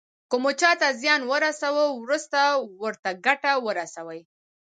که 0.29 0.35
مو 0.43 0.51
چاته 0.59 0.89
زیان 1.01 1.21
ورساوه 1.31 1.85
وروسته 2.01 2.41
ورته 2.83 3.09
ګټه 3.25 3.51
ورسوئ. 3.65 4.21